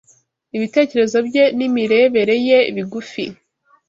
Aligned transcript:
ibitekerezo 0.55 1.17
bye 1.27 1.43
n’imirebere 1.57 2.35
ye 2.47 2.59
bigufi 2.75 3.23